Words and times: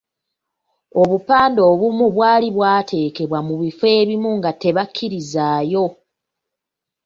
Obupande 1.01 1.59
obumu 1.71 2.05
bwali 2.15 2.47
bwateekebwa 2.55 3.39
mu 3.47 3.55
bifo 3.61 3.85
ebimu 3.99 4.29
nga 4.37 4.51
tebakkirizaayo. 4.61 5.85